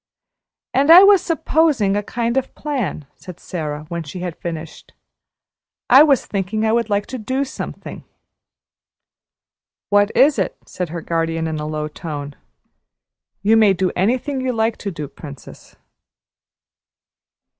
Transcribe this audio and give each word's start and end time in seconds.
"And 0.73 0.89
I 0.89 1.03
was 1.03 1.21
`supposing' 1.21 1.95
a 1.95 2.01
kind 2.01 2.35
of 2.35 2.55
plan," 2.55 3.05
said 3.13 3.39
Sara, 3.39 3.83
when 3.89 4.01
she 4.01 4.21
had 4.21 4.35
finished; 4.35 4.93
"I 5.91 6.01
was 6.01 6.25
thinking 6.25 6.65
I 6.65 6.71
would 6.71 6.89
like 6.89 7.05
to 7.05 7.19
do 7.19 7.45
something." 7.45 8.03
"What 9.91 10.09
is 10.17 10.39
it?" 10.39 10.57
said 10.65 10.89
her 10.89 11.01
guardian 11.01 11.45
in 11.45 11.59
a 11.59 11.67
low 11.67 11.87
tone. 11.87 12.35
"You 13.43 13.55
may 13.55 13.73
do 13.73 13.91
anything 13.95 14.41
you 14.41 14.53
like 14.53 14.77
to 14.77 14.89
do, 14.89 15.07
Princess." 15.07 15.75